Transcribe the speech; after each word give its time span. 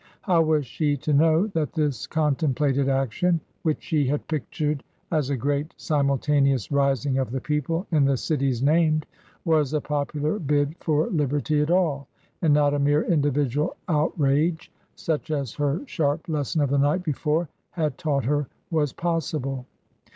How 0.23 0.41
was 0.41 0.65
she 0.65 0.97
to 0.97 1.13
know 1.13 1.45
that 1.45 1.73
this 1.73 2.07
contemplated 2.07 2.89
action— 2.89 3.39
which 3.61 3.83
she 3.83 4.07
had 4.07 4.27
pictured 4.27 4.83
as 5.11 5.29
a 5.29 5.37
great 5.37 5.75
simultaneous 5.77 6.71
rising 6.71 7.19
of 7.19 7.29
the 7.29 7.39
people 7.39 7.85
in 7.91 8.05
the 8.05 8.17
cities 8.17 8.63
named— 8.63 9.05
^was 9.45 9.75
a 9.75 9.79
popular 9.79 10.39
bid 10.39 10.73
for 10.79 11.05
liberty 11.11 11.61
at 11.61 11.69
all, 11.69 12.07
and 12.41 12.51
not 12.51 12.73
a 12.73 12.79
mere 12.79 13.03
individual 13.03 13.75
outrage 13.89 14.71
such 14.95 15.29
as 15.29 15.53
her 15.53 15.81
sharp 15.85 16.27
lesson 16.27 16.61
of 16.61 16.71
the 16.71 16.79
night 16.79 17.03
before 17.03 17.47
had 17.69 17.95
taught 17.99 18.25
her 18.25 18.47
was 18.71 18.93
possible 18.93 19.67